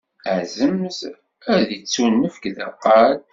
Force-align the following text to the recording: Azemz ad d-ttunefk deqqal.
Azemz 0.35 0.99
ad 1.53 1.61
d-ttunefk 1.69 2.43
deqqal. 2.57 3.17